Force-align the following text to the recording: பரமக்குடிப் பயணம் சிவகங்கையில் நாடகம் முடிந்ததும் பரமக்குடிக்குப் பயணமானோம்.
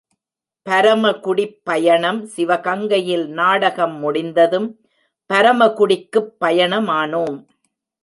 பரமக்குடிப் 0.65 1.61
பயணம் 1.63 2.25
சிவகங்கையில் 2.37 3.27
நாடகம் 3.33 3.95
முடிந்ததும் 3.99 4.69
பரமக்குடிக்குப் 5.29 6.33
பயணமானோம். 6.45 7.39